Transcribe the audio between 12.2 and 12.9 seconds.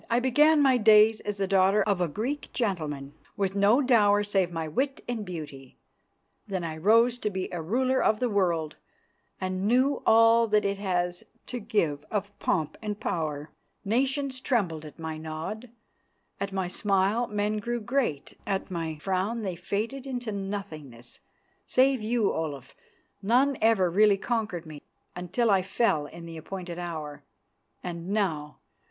pomp